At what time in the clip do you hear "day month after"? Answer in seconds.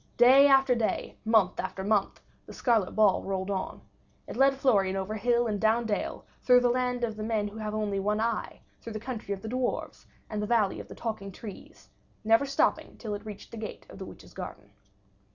0.73-1.83